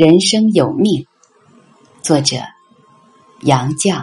[0.00, 1.06] 人生有命，
[2.00, 2.36] 作者
[3.42, 4.02] 杨绛。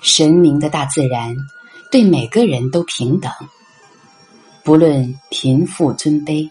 [0.00, 1.36] 神明的大自然
[1.92, 3.30] 对每个人都平等，
[4.64, 6.50] 不论贫富尊卑、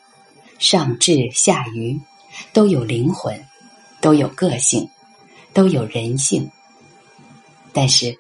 [0.60, 2.00] 上智下愚，
[2.54, 3.44] 都有灵魂，
[4.00, 4.88] 都有个性，
[5.56, 6.48] 都有人性。
[7.74, 8.16] 但是。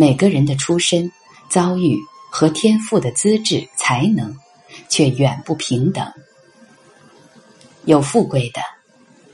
[0.00, 1.12] 每个人的出身、
[1.50, 1.94] 遭遇
[2.30, 4.34] 和天赋的资质、才能，
[4.88, 6.10] 却远不平等。
[7.84, 8.62] 有富贵的，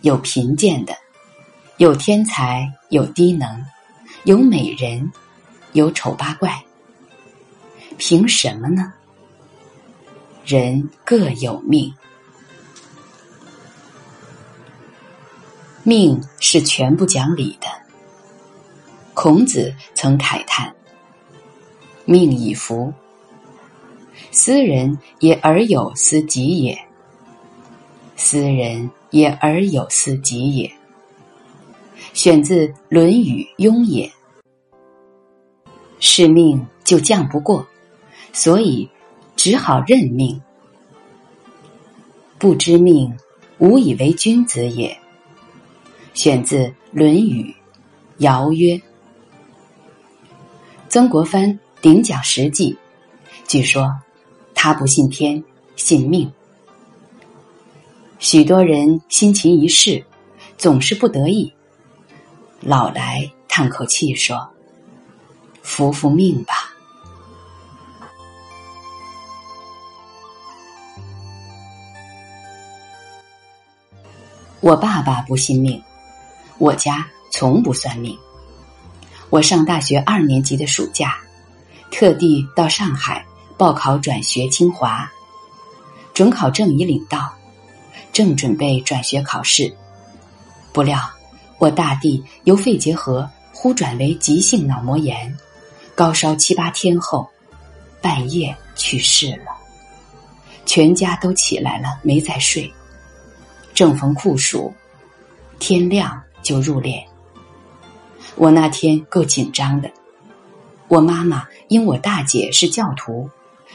[0.00, 0.92] 有贫贱的，
[1.76, 3.64] 有天才，有低能，
[4.24, 5.08] 有美人，
[5.72, 6.60] 有丑八怪。
[7.96, 8.92] 凭什么呢？
[10.44, 11.94] 人各有命，
[15.84, 17.85] 命是全不讲理的。
[19.26, 20.72] 孔子曾慨叹
[22.06, 22.94] ：“命以福，
[24.30, 26.76] 斯人也而有斯己也；
[28.14, 30.72] 斯人也而有斯己也。”
[32.14, 34.06] 选自《论语·雍也》。
[35.98, 37.66] 是命就犟不过，
[38.32, 38.88] 所以
[39.34, 40.40] 只好认命。
[42.38, 43.12] 不知命，
[43.58, 44.96] 无以为君子也。
[46.14, 46.58] 选自
[46.92, 47.50] 《论语·
[48.18, 48.74] 尧曰》。
[50.88, 52.76] 曾国藩顶讲实际，
[53.46, 53.92] 据说
[54.54, 55.42] 他不信天，
[55.74, 56.32] 信命。
[58.18, 60.04] 许多人辛勤一世，
[60.56, 61.52] 总是不得意，
[62.60, 64.48] 老来叹口气说
[65.60, 66.72] ：“服服命吧。”
[74.60, 75.82] 我爸爸不信命，
[76.58, 78.18] 我家从不算命。
[79.36, 81.18] 我上大学二年级的暑假，
[81.90, 83.22] 特地到上海
[83.58, 85.12] 报考转学清华，
[86.14, 87.30] 准考证已领到，
[88.14, 89.70] 正准备转学考试，
[90.72, 90.98] 不料
[91.58, 95.36] 我大弟由肺结核忽转为急性脑膜炎，
[95.94, 97.28] 高烧七八天后，
[98.00, 99.52] 半夜去世了。
[100.64, 102.72] 全家都起来了，没再睡。
[103.74, 104.72] 正逢酷暑，
[105.58, 107.04] 天亮就入殓。
[108.36, 109.90] 我那天够紧张的，
[110.88, 113.30] 我妈妈因我大姐是教徒，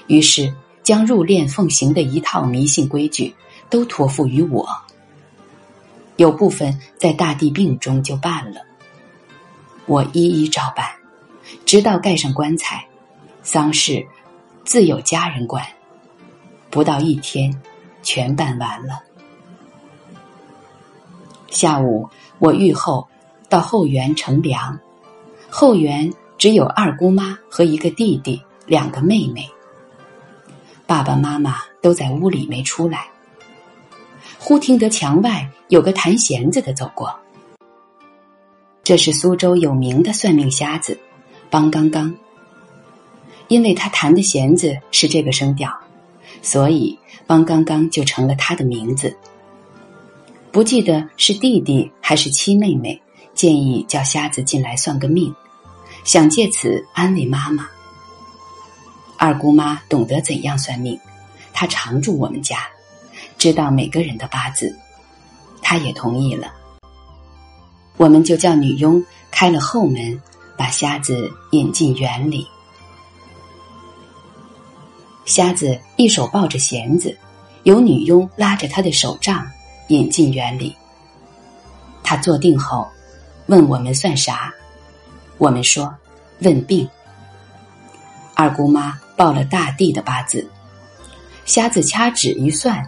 [0.05, 3.33] 于是将入殓奉行的一套迷信规矩
[3.71, 4.69] 都托付于我。
[6.17, 8.61] 有部分在大地病中就办了，
[9.87, 10.85] 我一一照办，
[11.65, 12.85] 直到盖上棺材，
[13.41, 14.05] 丧事
[14.63, 15.65] 自有家人管，
[16.69, 17.59] 不到一天
[18.03, 19.01] 全办完了。
[21.49, 22.07] 下午
[22.37, 23.07] 我愈后。
[23.51, 24.79] 到后园乘凉，
[25.49, 29.45] 后园只有二姑妈和一个弟弟，两个妹妹。
[30.87, 33.07] 爸爸妈妈都在屋里没出来。
[34.39, 37.13] 忽听得墙外有个弹弦子的走过，
[38.85, 40.97] 这是苏州有名的算命瞎子
[41.49, 42.15] 帮刚刚。
[43.49, 45.69] 因为他弹的弦子是这个声调，
[46.41, 46.97] 所以
[47.27, 49.13] 帮刚刚就成了他的名字。
[50.53, 52.97] 不记得是弟弟还是七妹妹。
[53.33, 55.33] 建议叫瞎子进来算个命，
[56.03, 57.67] 想借此安慰妈妈。
[59.17, 60.99] 二姑妈懂得怎样算命，
[61.53, 62.67] 她常住我们家，
[63.37, 64.77] 知道每个人的八字，
[65.61, 66.53] 她也同意了。
[67.97, 70.21] 我们就叫女佣开了后门，
[70.57, 72.47] 把瞎子引进园里。
[75.25, 77.17] 瞎子一手抱着弦子，
[77.63, 79.47] 由女佣拉着他的手杖
[79.89, 80.75] 引进园里。
[82.03, 82.87] 他坐定后。
[83.47, 84.53] 问我们算啥？
[85.37, 85.93] 我们说
[86.39, 86.87] 问病。
[88.35, 90.49] 二姑妈报了大地的八字，
[91.45, 92.83] 瞎子掐指一算，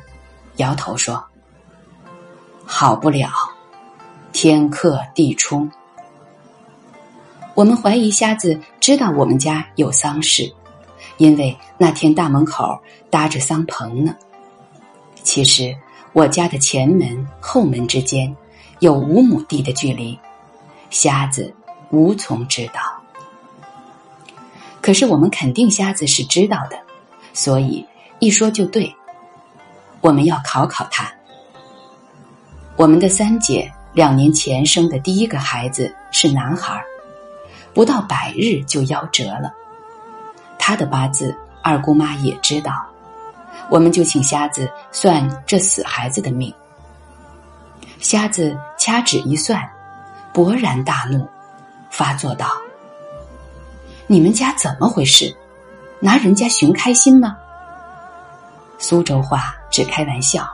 [0.58, 1.24] 摇头说
[2.66, 3.30] ：“好不了，
[4.32, 5.70] 天克地冲。”
[7.56, 10.52] 我们怀疑瞎子知道我们家有丧事，
[11.18, 12.80] 因为那天大门口
[13.10, 14.16] 搭着丧棚呢。
[15.22, 15.76] 其实
[16.14, 18.36] 我家的前门后门之间
[18.80, 20.18] 有五亩地的距离。
[20.94, 21.52] 瞎子
[21.90, 22.80] 无从知道，
[24.80, 26.80] 可是我们肯定瞎子是知道的，
[27.34, 27.84] 所以
[28.20, 28.96] 一说就对。
[30.02, 31.12] 我们要考考他。
[32.76, 36.80] 我们的三姐两年前生的第一个孩子是男孩，
[37.74, 39.52] 不到百日就夭折了。
[40.60, 42.86] 他的八字二姑妈也知道，
[43.68, 46.54] 我们就请瞎子算这死孩子的命。
[48.00, 49.68] 瞎子掐指一算。
[50.34, 51.28] 勃然大怒，
[51.92, 52.48] 发作道
[54.08, 55.36] ：“你们家怎么回事？
[56.00, 57.38] 拿人家寻开心吗？
[58.78, 60.50] 苏州话只开玩笑。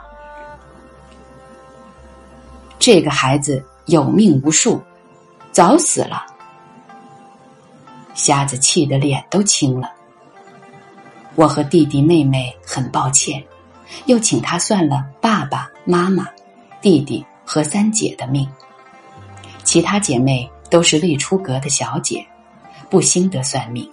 [2.77, 4.81] 这个孩子有命无数，
[5.51, 6.25] 早死了。
[8.13, 9.91] 瞎子气得脸都青了。
[11.35, 13.41] 我和弟弟妹妹很抱歉，
[14.05, 16.27] 又请他算了爸爸妈妈、
[16.81, 18.47] 弟弟和三姐的命。
[19.69, 22.25] 其他姐妹都是未出阁的小姐，
[22.89, 23.87] 不兴得算命。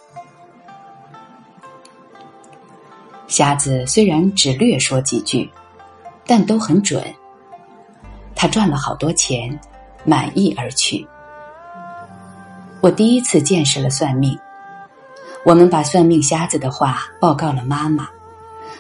[3.27, 5.51] 瞎子虽然只略说几句，
[6.25, 7.05] 但都很准。
[8.35, 9.61] 他赚了好多钱，
[10.03, 11.07] 满意而去。
[12.81, 14.35] 我第一次见识了算命。
[15.45, 18.09] 我们把算命瞎子的话报告了妈妈，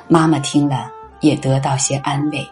[0.08, 0.90] 妈妈听了
[1.20, 2.50] 也得到些安慰。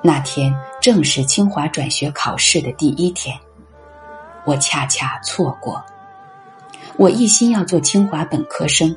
[0.00, 3.36] 那天正是清华转学考试的第一天，
[4.44, 5.82] 我恰恰错过。
[6.96, 8.94] 我一心要做清华本科生，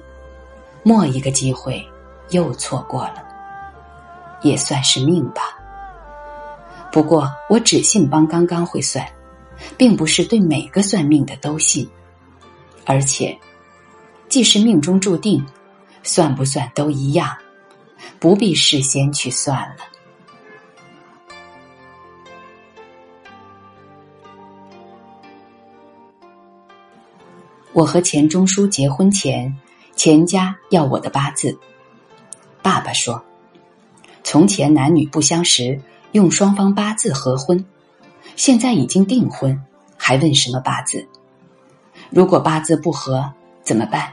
[0.83, 1.83] 末一个机会
[2.29, 3.23] 又错过了，
[4.41, 5.41] 也算是命吧。
[6.91, 9.05] 不过，我只信帮刚刚会算，
[9.77, 11.89] 并不是对每个算命的都信。
[12.85, 13.37] 而且，
[14.29, 15.45] 既是命中注定，
[16.03, 17.35] 算不算都一样，
[18.19, 19.90] 不必事先去算了。
[27.73, 29.56] 我和钱钟书结婚前，
[29.95, 31.57] 钱家要我的八字。
[32.62, 33.23] 爸爸说，
[34.23, 35.79] 从前男女不相识。
[36.12, 37.63] 用双方八字合婚，
[38.35, 39.57] 现在已经订婚，
[39.95, 41.07] 还问什么八字？
[42.09, 43.31] 如果八字不合
[43.63, 44.12] 怎么办？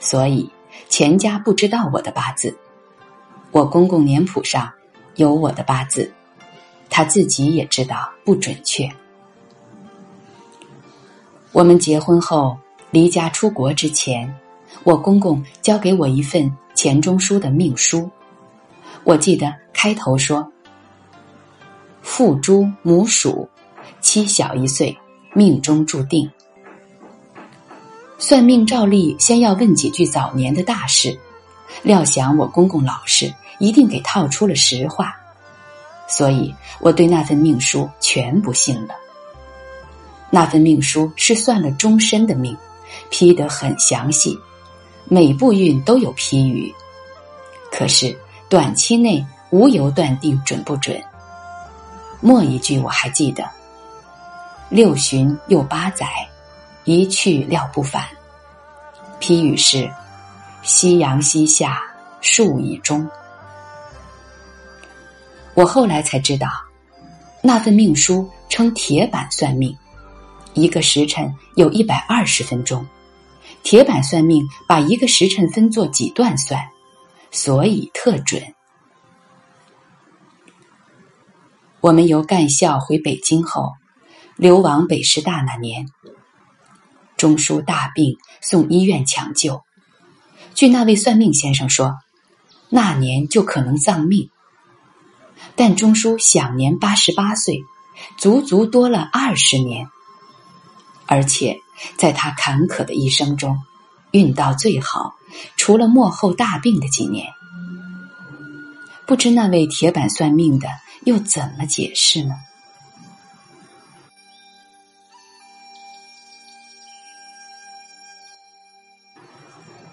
[0.00, 0.50] 所以
[0.88, 2.58] 钱家不知道我的八字，
[3.52, 4.72] 我公公年谱上
[5.14, 6.12] 有我的八字，
[6.90, 8.92] 他自己也知道不准确。
[11.56, 12.54] 我们结婚后
[12.90, 14.30] 离家出国之前，
[14.84, 18.10] 我公公交给我一份钱钟书的命书。
[19.04, 20.46] 我记得开头说
[22.02, 23.48] ：“父猪母鼠，
[24.02, 24.94] 妻小一岁，
[25.32, 26.30] 命中注定。”
[28.18, 31.18] 算命照例先要问几句早年的大事，
[31.82, 35.16] 料想我公公老实，一定给套出了实话，
[36.06, 38.94] 所以我对那份命书全不信了。
[40.30, 42.56] 那份命书是算了终身的命，
[43.10, 44.38] 批得很详细，
[45.04, 46.74] 每步运都有批语，
[47.70, 48.16] 可是。
[48.48, 51.02] 短期内无由断定准不准。
[52.20, 53.44] 末一句我还记得：
[54.68, 56.06] 六旬又八载，
[56.84, 58.04] 一去料不返。
[59.18, 59.90] 批语是：
[60.62, 61.82] 夕阳西下，
[62.20, 63.04] 树已终。
[65.54, 66.48] 我后来才知道，
[67.42, 69.76] 那份命书称铁板算命，
[70.56, 72.84] 一个时辰有一百二十分钟。
[73.62, 76.60] 铁板算命把一个时辰分作几段算。
[77.32, 78.42] 所以特准。
[81.80, 83.74] 我们由干校回北京后，
[84.36, 85.86] 流亡北师大那年，
[87.18, 89.62] 钟书大病，送医院抢救。
[90.54, 91.98] 据那位算命先生说，
[92.70, 94.30] 那年就可能丧命。
[95.54, 97.60] 但钟书享年八十八岁，
[98.16, 99.88] 足足多了二十年。
[101.06, 101.56] 而且
[101.96, 103.62] 在他坎坷的一生中，
[104.10, 105.14] 运到最好。
[105.56, 107.26] 除了幕后大病的几年，
[109.06, 110.68] 不知那位铁板算命的
[111.04, 112.34] 又怎么解释呢？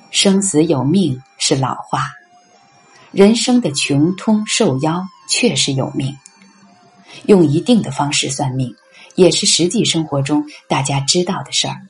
[0.10, 2.12] 生死有命是老话，
[3.12, 6.16] 人生的穷通受夭确实有命。
[7.26, 8.74] 用一定的方式算命，
[9.16, 11.82] 也是实际生活中大家知道的事儿。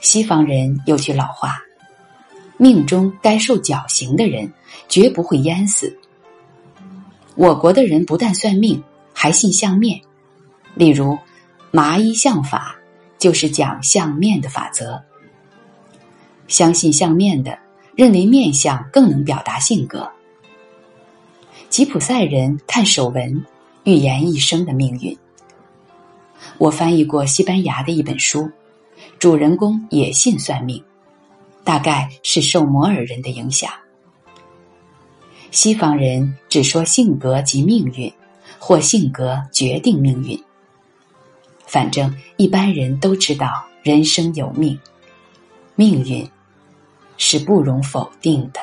[0.00, 1.60] 西方人有句老话。
[2.56, 4.52] 命中该受绞刑的人，
[4.88, 5.98] 绝不会淹死。
[7.34, 8.80] 我国的人不但算命，
[9.12, 10.00] 还信相面。
[10.76, 11.18] 例如，
[11.72, 12.76] 麻衣相法
[13.18, 15.02] 就是讲相面的法则。
[16.46, 17.58] 相信相面的，
[17.96, 20.08] 认为面相更能表达性格。
[21.68, 23.44] 吉普赛人看手纹，
[23.82, 25.18] 预言一生的命运。
[26.58, 28.50] 我翻译过西班牙的一本书，
[29.18, 30.82] 主人公也信算命。
[31.64, 33.72] 大概是受摩尔人的影响。
[35.50, 38.12] 西方人只说性格及命运，
[38.58, 40.38] 或性格决定命运。
[41.66, 44.78] 反正一般人都知道人生有命，
[45.74, 46.28] 命运
[47.16, 48.60] 是不容否定的。